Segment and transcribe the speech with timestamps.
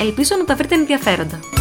[0.00, 1.57] Ελπίζω να τα βρείτε ενδιαφέροντα.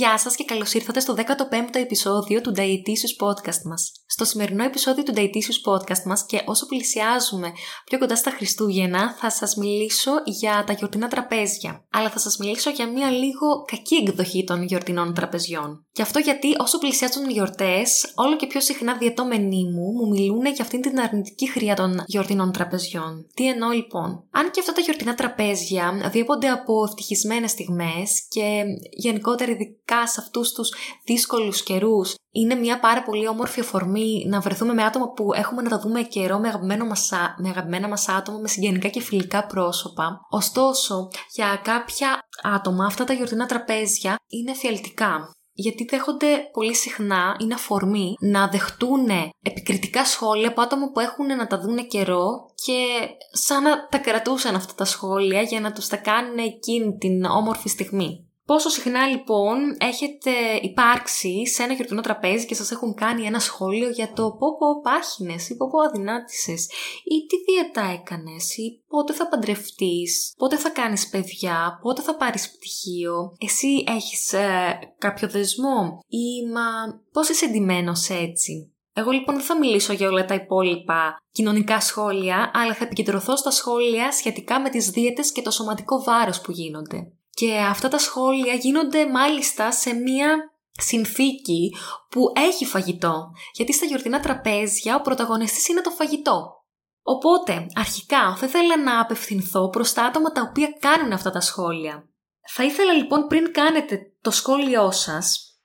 [0.00, 3.92] Γεια σας και καλώς ήρθατε στο 15ο επεισόδιο του Dietitious Podcast μας.
[4.06, 7.52] Στο σημερινό επεισόδιο του Dietitious Podcast μας και όσο πλησιάζουμε
[7.84, 11.84] πιο κοντά στα Χριστούγεννα θα σας μιλήσω για τα γιορτινά τραπέζια.
[11.90, 15.86] Αλλά θα σας μιλήσω για μια λίγο κακή εκδοχή των γιορτινών τραπεζιών.
[15.92, 20.44] Και αυτό γιατί όσο πλησιάζουν οι γιορτές, όλο και πιο συχνά διαιτώμενοι μου μου μιλούν
[20.44, 23.26] για αυτήν την αρνητική χρειά των γιορτινών τραπεζιών.
[23.34, 29.50] Τι εννοώ λοιπόν; Αν και αυτά τα γιορτινά τραπέζια διέπονται από ευτυχισμένες στιγμές και γενικότερα
[29.50, 30.74] ειδικά σε αυτούς τους
[31.04, 35.68] δύσκολους καιρούς είναι μια πάρα πολύ όμορφη αφορμή να βρεθούμε με άτομα που έχουμε να
[35.68, 40.20] τα δούμε καιρό με, αγαπημένο μας, με αγαπημένα μας άτομα, με συγγενικά και φιλικά πρόσωπα.
[40.30, 47.54] Ωστόσο, για κάποια άτομα αυτά τα γιορτινά τραπέζια είναι φιαλτικά γιατί δέχονται πολύ συχνά, είναι
[47.54, 49.08] αφορμή, να δεχτούν
[49.42, 52.28] επικριτικά σχόλια από άτομα που έχουν να τα δουν καιρό
[52.64, 52.84] και
[53.32, 57.68] σαν να τα κρατούσαν αυτά τα σχόλια για να τους τα κάνουν εκείνη την όμορφη
[57.68, 58.29] στιγμή.
[58.50, 60.30] Πόσο συχνά λοιπόν έχετε
[60.62, 64.80] υπάρξει σε ένα γιορτινό τραπέζι και σας έχουν κάνει ένα σχόλιο για το πω πω
[64.82, 66.68] πάχινες ή πω πω αδυνάτησες
[67.04, 72.50] ή τι δίαιτα έκανες ή πότε θα παντρευτείς, πότε θα κάνεις παιδιά, πότε θα πάρεις
[72.50, 79.44] πτυχίο, εσύ έχεις ε, κάποιο δεσμό ή μα πώς είσαι εντυμένος έτσι; Εγώ λοιπόν δεν
[79.44, 84.70] θα μιλήσω για όλα τα υπόλοιπα κοινωνικά σχόλια, αλλά θα επικεντρωθώ στα σχόλια σχετικά με
[84.70, 87.12] τις δίαιτες και το σωματικό βάρος που γίνονται.
[87.30, 91.76] Και αυτά τα σχόλια γίνονται μάλιστα σε μία συνθήκη
[92.10, 93.32] που έχει φαγητό.
[93.52, 96.64] Γιατί στα γιορτινά τραπέζια ο πρωταγωνιστής είναι το φαγητό.
[97.02, 102.08] Οπότε, αρχικά, θα ήθελα να απευθυνθώ προς τα άτομα τα οποία κάνουν αυτά τα σχόλια.
[102.48, 105.58] Θα ήθελα λοιπόν πριν κάνετε το σχόλιο σας,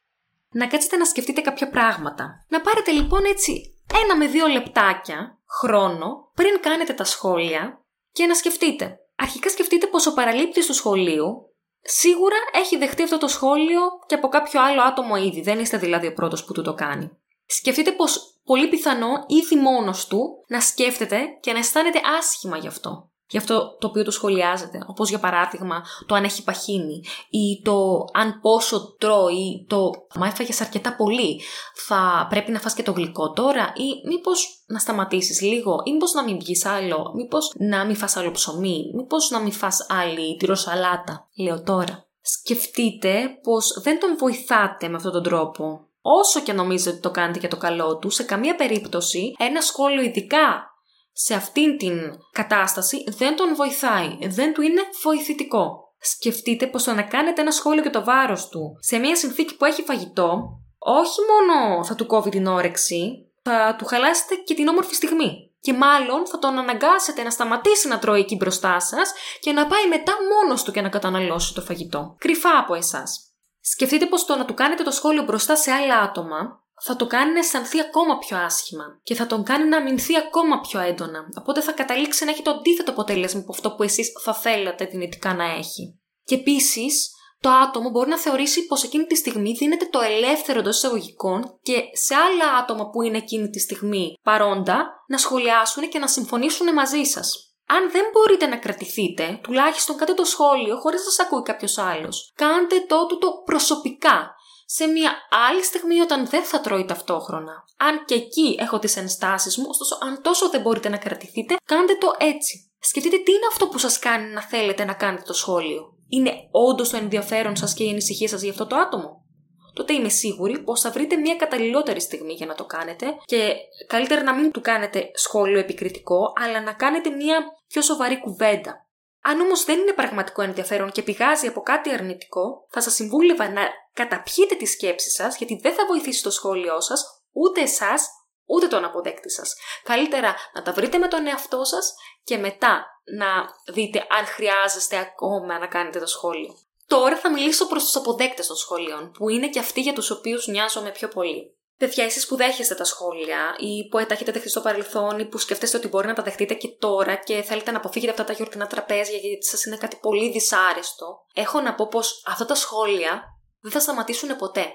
[0.50, 2.46] να κάτσετε να σκεφτείτε κάποια πράγματα.
[2.48, 8.36] Να πάρετε λοιπόν έτσι ένα με δύο λεπτάκια χρόνο πριν κάνετε τα σχόλια και να
[8.36, 8.98] σκεφτείτε.
[9.16, 11.55] Αρχικά σκεφτείτε πως ο παραλήπτης του σχολείου
[11.88, 15.42] Σίγουρα έχει δεχτεί αυτό το σχόλιο και από κάποιο άλλο άτομο ήδη.
[15.42, 17.10] Δεν είστε δηλαδή ο πρώτος που του το κάνει.
[17.46, 23.10] Σκεφτείτε πως πολύ πιθανό ήδη μόνος του να σκέφτεται και να αισθάνεται άσχημα γι' αυτό
[23.30, 24.80] για αυτό το οποίο το σχολιάζεται.
[24.88, 30.62] Όπως για παράδειγμα το αν έχει παχύνει ή το αν πόσο τρώει, το μα έφαγες
[30.62, 31.42] αρκετά πολύ,
[31.88, 36.14] θα πρέπει να φας και το γλυκό τώρα ή μήπως να σταματήσεις λίγο ή μήπως
[36.14, 40.36] να μην βγεις άλλο, μήπως να μην φας άλλο ψωμί, μήπως να μην φας άλλη
[40.38, 42.06] τυροσαλάτα, λέω τώρα.
[42.22, 45.88] Σκεφτείτε πως δεν τον βοηθάτε με αυτόν τον τρόπο.
[46.02, 50.02] Όσο και νομίζετε ότι το κάνετε για το καλό του, σε καμία περίπτωση ένα σχόλιο
[50.02, 50.75] ειδικά
[51.18, 55.94] σε αυτήν την κατάσταση δεν τον βοηθάει, δεν του είναι βοηθητικό.
[56.00, 59.66] Σκεφτείτε πως το να κάνετε ένα σχόλιο για το βάρος του σε μια συνθήκη που
[59.66, 64.96] έχει φαγητό, όχι μόνο θα του κόβει την όρεξη, θα του χαλάσετε και την όμορφη
[64.96, 65.54] στιγμή.
[65.60, 69.88] Και μάλλον θα τον αναγκάσετε να σταματήσει να τρώει εκεί μπροστά σας και να πάει
[69.88, 72.16] μετά μόνος του και να καταναλώσει το φαγητό.
[72.20, 73.34] Κρυφά από εσάς.
[73.60, 77.32] Σκεφτείτε πως το να του κάνετε το σχόλιο μπροστά σε άλλα άτομα θα το κάνει
[77.32, 81.28] να αισθανθεί ακόμα πιο άσχημα και θα τον κάνει να αμυνθεί ακόμα πιο έντονα.
[81.40, 85.34] Οπότε θα καταλήξει να έχει το αντίθετο αποτέλεσμα από αυτό που εσείς θα θέλατε δυνητικά
[85.34, 86.00] να έχει.
[86.24, 87.10] Και επίσης,
[87.40, 91.84] το άτομο μπορεί να θεωρήσει πως εκείνη τη στιγμή δίνεται το ελεύθερο εντός εισαγωγικών και
[92.06, 97.04] σε άλλα άτομα που είναι εκείνη τη στιγμή παρόντα να σχολιάσουν και να συμφωνήσουν μαζί
[97.04, 97.50] σας.
[97.68, 102.32] Αν δεν μπορείτε να κρατηθείτε, τουλάχιστον κάντε το σχόλιο χωρίς να σας ακούει κάποιος άλλος.
[102.36, 104.35] Κάντε το το προσωπικά
[104.66, 105.12] σε μια
[105.50, 107.64] άλλη στιγμή όταν δεν θα τρώει ταυτόχρονα.
[107.78, 111.96] Αν και εκεί έχω τις ενστάσεις μου, ωστόσο αν τόσο δεν μπορείτε να κρατηθείτε, κάντε
[111.96, 112.72] το έτσι.
[112.80, 115.94] Σκεφτείτε τι είναι αυτό που σας κάνει να θέλετε να κάνετε το σχόλιο.
[116.10, 119.26] Είναι όντως το ενδιαφέρον σας και η ανησυχία σας για αυτό το άτομο;
[119.74, 123.54] Τότε είμαι σίγουρη πως θα βρείτε μια καταλληλότερη στιγμή για να το κάνετε και
[123.88, 128.88] καλύτερα να μην του κάνετε σχόλιο επικριτικό, αλλά να κάνετε μια πιο σοβαρή κουβέντα.
[129.22, 133.62] Αν όμως δεν είναι πραγματικό ενδιαφέρον και πηγάζει από κάτι αρνητικό, θα σας συμβούλευα να
[133.96, 138.08] καταπιείτε τη σκέψη σας, γιατί δεν θα βοηθήσει το σχόλιο σας, ούτε εσάς,
[138.46, 139.54] ούτε τον αποδέκτη σας.
[139.84, 141.94] Καλύτερα να τα βρείτε με τον εαυτό σας
[142.24, 142.86] και μετά
[143.18, 143.28] να
[143.74, 146.58] δείτε αν χρειάζεστε ακόμα να κάνετε το σχόλιο.
[146.88, 150.48] Τώρα θα μιλήσω προς τους αποδέκτες των σχολείων, που είναι και αυτοί για τους οποίους
[150.48, 151.56] νοιάζομαι πιο πολύ.
[151.78, 155.38] Παιδιά, εσείς που δέχεστε τα σχόλια ή που τα έχετε δεχτεί στο παρελθόν ή που
[155.38, 158.68] σκέφτεστε ότι μπορεί να τα δεχτείτε και τώρα και θέλετε να αποφύγετε αυτά τα γιορτινά
[158.68, 163.24] τραπέζια γιατί σας είναι κάτι πολύ δυσάρεστο, έχω να πω πως αυτά τα σχόλια
[163.66, 164.66] δεν θα σταματήσουν ποτέ.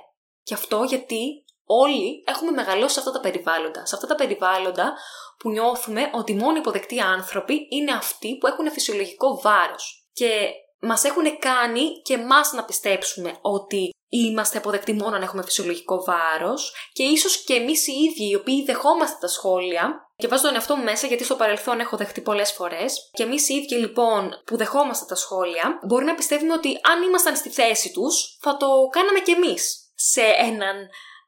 [0.42, 3.86] Και αυτό γιατί όλοι έχουμε μεγαλώσει σε αυτά τα περιβάλλοντα.
[3.86, 4.94] Σε αυτά τα περιβάλλοντα
[5.38, 10.08] που νιώθουμε ότι μόνο οι υποδεκτοί άνθρωποι είναι αυτοί που έχουν φυσιολογικό βάρος.
[10.12, 16.04] Και μας έχουν κάνει και εμά να πιστέψουμε ότι είμαστε αποδεκτοί μόνο αν έχουμε φυσιολογικό
[16.04, 20.08] βάρος και ίσως και εμείς οι ίδιοι οι οποίοι δεχόμαστε τα σχόλια.
[20.16, 23.10] Και βάζω τον εαυτό μου μέσα γιατί στο παρελθόν έχω δεχτεί πολλές φορές.
[23.12, 27.36] Και εμείς οι ίδιοι λοιπόν που δεχόμαστε τα σχόλια, μπορεί να πιστεύουμε ότι αν ήμασταν
[27.36, 30.76] στη θέση τους, θα το κάναμε κι εμείς σε έναν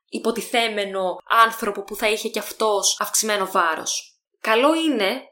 [0.08, 1.16] υποτιθέμενο
[1.46, 4.20] άνθρωπο που θα είχε κι αυτός αυξημένο βάρος.
[4.40, 5.22] Καλό είναι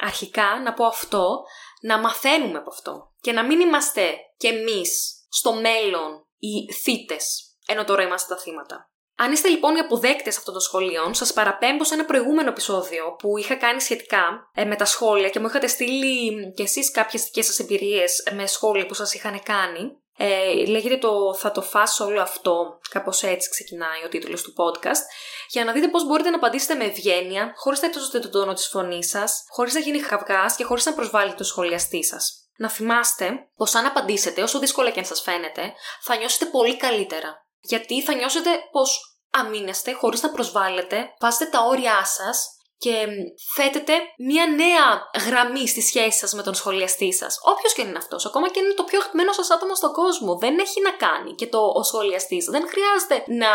[0.00, 1.42] αρχικά να πω αυτό,
[1.80, 7.84] να μαθαίνουμε από αυτό και να μην είμαστε κι εμείς στο μέλλον οι θύτες, ενώ
[7.84, 8.90] τώρα είμαστε τα θύματα.
[9.16, 13.38] Αν είστε λοιπόν οι αποδέκτες αυτών των σχολείων, σας παραπέμπω σε ένα προηγούμενο επεισόδιο που
[13.38, 17.46] είχα κάνει σχετικά ε, με τα σχόλια και μου είχατε στείλει κι εσείς κάποιες δικές
[17.46, 19.80] σας εμπειρίες με σχόλια που σας είχαν κάνει.
[20.22, 25.02] Ε, λέγεται το «Θα το φας όλο αυτό», κάπως έτσι ξεκινάει ο τίτλος του podcast,
[25.48, 28.66] για να δείτε πώς μπορείτε να απαντήσετε με ευγένεια, χωρίς να υψώσετε τον τόνο της
[28.66, 32.48] φωνής σας, χωρίς να γίνει χαυγάς και χωρίς να προσβάλλετε το σχολιαστή σας.
[32.56, 35.72] Να θυμάστε πως αν απαντήσετε, όσο δύσκολα και αν σας φαίνεται,
[36.02, 37.46] θα νιώσετε πολύ καλύτερα.
[37.60, 43.06] Γιατί θα νιώσετε πως αμήνεστε χωρίς να προσβάλλετε, βάζετε τα όρια σας και
[43.54, 44.86] θέτετε μια νέα
[45.26, 47.38] γραμμή στη σχέση σας με τον σχολιαστή σας.
[47.42, 50.38] Όποιος και είναι αυτός, ακόμα και είναι το πιο αγαπημένο σας άτομο στον κόσμο.
[50.38, 52.44] Δεν έχει να κάνει και το ο σχολιαστής.
[52.44, 53.50] Δεν χρειάζεται να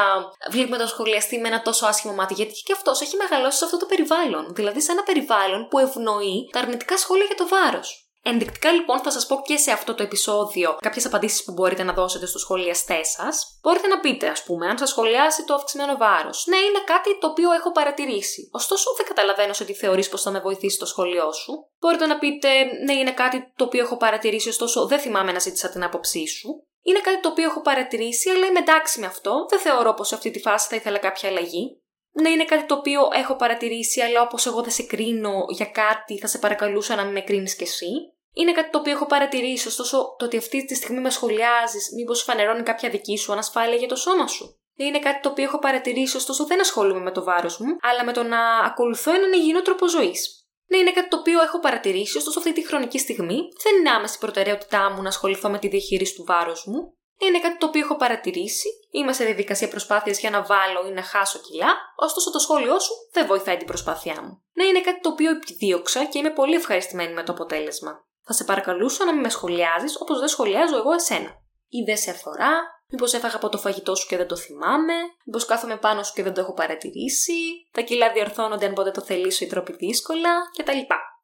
[0.51, 3.77] βλέπουμε τον σχολιαστή με ένα τόσο άσχημο μάτι, γιατί και αυτός έχει μεγαλώσει σε αυτό
[3.77, 4.54] το περιβάλλον.
[4.56, 8.05] Δηλαδή σε ένα περιβάλλον που ευνοεί τα αρνητικά σχόλια για το βάρος.
[8.27, 11.94] Ενδεικτικά λοιπόν θα σας πω και σε αυτό το επεισόδιο κάποιες απαντήσεις που μπορείτε να
[11.94, 13.60] δώσετε στου σχολιαστέ σας.
[13.62, 16.45] Μπορείτε να πείτε, ας πούμε, αν σας σχολιάσει το αυξημένο βάρος.
[16.48, 18.50] Ναι, είναι κάτι το οποίο έχω παρατηρήσει.
[18.51, 21.54] Ωστόσο, δεν καταλαβαίνω σε τι θεωρείς πως θα με βοηθήσει το σχολείο σου.
[21.80, 22.50] Μπορείτε να πείτε,
[22.86, 26.63] ναι, είναι κάτι το οποίο έχω παρατηρήσει, ωστόσο δεν θυμάμαι να ζήτησα την άποψή σου.
[26.81, 29.45] Είναι κάτι το οποίο έχω παρατηρήσει, αλλά είμαι εντάξει με αυτό.
[29.50, 31.80] Δεν θεωρώ πως σε αυτή τη φάση θα ήθελα κάποια αλλαγή.
[32.22, 36.19] Ναι, είναι κάτι το οποίο έχω παρατηρήσει, αλλά όπως εγώ δεν σε κρίνω για κάτι,
[36.19, 38.14] θα σε παρακαλούσα να μην με κρίνεις κι εσύ.
[38.38, 42.24] Είναι κάτι το οποίο έχω παρατηρήσει, ωστόσο το ότι αυτή τη στιγμή με σχολιάζεις, μήπως
[42.24, 44.60] φανερώνει κάποια δική σου ανασφάλεια για το σώμα σου.
[44.76, 48.14] Είναι κάτι το οποίο έχω παρατηρήσει, ωστόσο δεν ασχολούμαι με το βάρος μου, αλλά με
[48.14, 50.46] το να ακολουθώ έναν υγιεινό τρόπο ζωής.
[50.68, 54.18] Ναι, είναι κάτι το οποίο έχω παρατηρήσει, ωστόσο αυτή τη χρονική στιγμή δεν είναι άμεση
[54.18, 56.94] προτεραιότητά μου να ασχοληθώ με τη διαχείριση του βάρου μου.
[57.20, 61.04] Είναι κάτι το οποίο έχω παρατηρήσει, είμαι σε διαδικασία προσπάθειας για να βάλω ή να
[61.04, 64.44] χάσω κιλά, ωστόσο το σχόλιο σου δεν βοηθάει την προσπάθειά μου.
[64.54, 68.06] Ναι, είναι κάτι το οποίο επιδίωξα και είμαι πολύ ευχαριστημένη με το αποτέλεσμα.
[68.25, 71.30] Θα σε παρακαλούσα να μην με σχολιάζεις όπως δεν σχολιάζω εγώ εσένα.
[71.69, 72.51] Ή δεν σε αφορά,
[72.88, 74.94] μήπως έφαγα από το φαγητό σου και δεν το θυμάμαι,
[75.25, 77.33] μήπως κάθομαι πάνω σου και δεν το έχω παρατηρήσει,
[77.72, 80.80] τα κιλά διορθώνονται αν ποτέ το θελήσω ή τρόποι δύσκολα κτλ.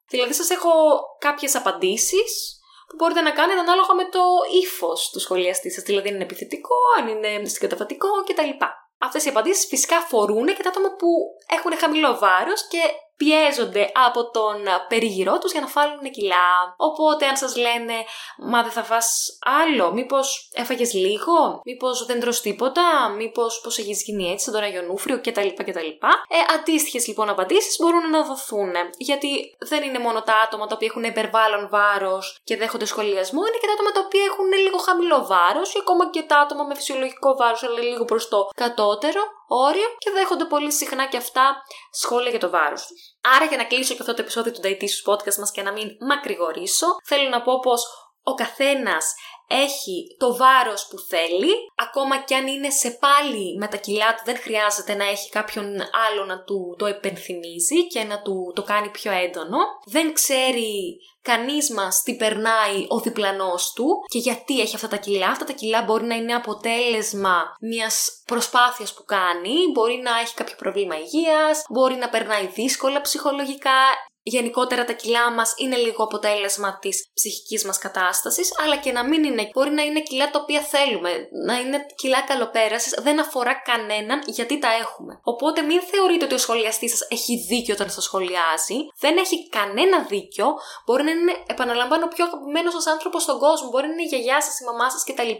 [0.08, 0.70] Δηλαδή σας έχω
[1.18, 4.20] κάποιες απαντήσεις που μπορείτε να κάνετε ανάλογα με το
[4.62, 5.82] ύφος του σχολιαστή σας.
[5.82, 8.64] Δηλαδή, αν είναι επιθετικό, αν είναι συγκαταβατικό κτλ.
[8.98, 11.08] Αυτές οι απαντήσεις φυσικά αφορούν και τα άτομα που
[11.56, 12.78] έχουν χαμηλό βάρος και
[13.16, 14.56] πιέζονται από τον
[14.88, 16.74] περιγυρό τους για να φάλουν κιλά.
[16.76, 17.94] Οπότε αν σας λένε
[18.38, 24.02] «Μα δεν θα φας άλλο, μήπως έφαγες λίγο, μήπως δεν τρως τίποτα, μήπως πώς έχεις
[24.02, 25.48] γίνει έτσι σαν τον Αγιονούφριο κτλ.
[25.56, 25.90] κτλ.
[26.28, 28.72] Ε, αντίστοιχες λοιπόν απαντήσεις μπορούν να δοθούν.
[28.96, 33.58] Γιατί δεν είναι μόνο τα άτομα τα οποία έχουν υπερβάλλον βάρος και δέχονται σχολιασμό, είναι
[33.60, 36.74] και τα άτομα τα οποία έχουν λίγο χαμηλό βάρος ή ακόμα και τα άτομα με
[36.74, 39.22] φυσιολογικό βάρος αλλά λίγο προς το κατώτερο
[39.66, 43.00] όριο και δέχονται πολύ συχνά και αυτά σχόλια για το βάρος τους.
[43.36, 45.88] Άρα, για να κλείσω και αυτό το επεισόδιο του Dietitious Podcast μας και να μην
[46.00, 47.82] μακρηγορήσω, θέλω να πω πως
[48.22, 49.14] ο καθένας
[49.52, 54.22] έχει το βάρος που θέλει, ακόμα και αν είναι σε πάλι με τα κιλά του
[54.24, 55.64] δεν χρειάζεται να έχει κάποιον
[56.08, 59.58] άλλο να του το επενθυμίζει και να του το κάνει πιο έντονο.
[59.84, 65.28] Δεν ξέρει κανείς μας τι περνάει ο διπλανός του και γιατί έχει αυτά τα κιλά.
[65.28, 70.54] Αυτά τα κιλά μπορεί να είναι αποτέλεσμα μιας προσπάθειας που κάνει, μπορεί να έχει κάποιο
[70.58, 73.80] πρόβλημα υγείας, μπορεί να περνάει δύσκολα ψυχολογικά
[74.22, 79.24] γενικότερα τα κιλά μας είναι λίγο αποτέλεσμα της ψυχικής μας κατάστασης, αλλά και να μην
[79.24, 79.50] είναι.
[79.52, 84.58] Μπορεί να είναι κιλά τα οποία θέλουμε, να είναι κιλά καλοπέρασης, δεν αφορά κανέναν γιατί
[84.58, 85.20] τα έχουμε.
[85.22, 89.98] Οπότε μην θεωρείτε ότι ο σχολιαστής σας έχει δίκιο όταν σας σχολιάζει, δεν έχει κανένα
[90.02, 90.46] δίκιο.
[90.86, 94.06] Μπορεί να είναι, επαναλαμβάνω, ο πιο αγαπημένος σας άνθρωπος στον κόσμο, μπορεί να είναι η
[94.06, 95.32] γιαγιά σας, η μαμά σας κτλ.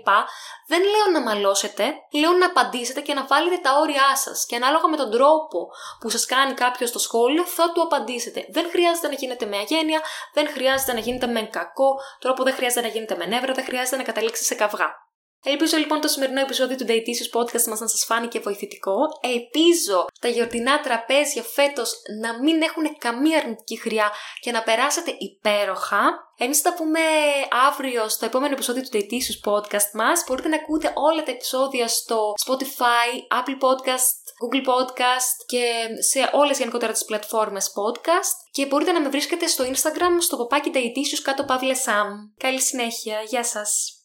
[0.66, 4.46] Δεν λέω να μαλώσετε, λέω να απαντήσετε και να βάλετε τα όρια σας.
[4.46, 5.68] Και ανάλογα με τον τρόπο
[6.00, 8.46] που σας κάνει κάποιος το σχόλιο, θα του απαντήσετε.
[8.50, 10.00] Δεν χρειάζεται να γίνεται με αγένεια,
[10.32, 13.96] δεν χρειάζεται να γίνεται με κακό τρόπο, δεν χρειάζεται να γίνεται με νεύρα, δεν χρειάζεται
[13.96, 14.90] να καταλήξει σε καυγά.
[15.44, 18.96] Ελπίζω λοιπόν το σημερινό επεισόδιο του Dietitious Podcast μας να σας φάνηκε βοηθητικό.
[19.20, 26.30] Ελπίζω τα γιορτινά τραπέζια φέτος να μην έχουν καμία αρνητική χρειά και να περάσετε υπέροχα.
[26.38, 27.00] Εμείς θα τα πούμε
[27.68, 30.24] αύριο στο επόμενο επεισόδιο του Dietitious Podcast μας.
[30.26, 35.64] Μπορείτε να ακούτε όλα τα επεισόδια στο Spotify, Apple Podcast, Google Podcast και
[36.10, 38.34] σε όλες γενικότερα τις πλατφόρμες podcast.
[38.50, 42.08] Και μπορείτε να με βρίσκετε στο Instagram στο ποπάκι Dietitious κάτω παύλε Sam.
[42.36, 43.20] Καλή συνέχεια.
[43.26, 44.01] Γεια σας.